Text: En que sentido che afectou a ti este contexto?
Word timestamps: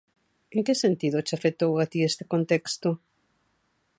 En 0.55 0.61
que 0.65 0.75
sentido 0.83 1.23
che 1.25 1.33
afectou 1.35 1.71
a 1.83 1.85
ti 1.91 1.99
este 2.09 2.23
contexto? 2.33 2.89